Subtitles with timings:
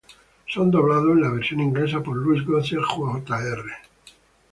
[0.47, 3.63] Son doblados en la versión inglesa por Louis Gossett Jr.